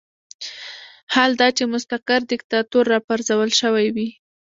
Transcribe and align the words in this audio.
حال 1.13 1.31
دا 1.41 1.47
چې 1.57 1.63
مستقر 1.73 2.21
دیکتاتور 2.31 2.85
راپرځول 2.93 3.49
شوی 3.61 3.87
وي. 3.95 4.09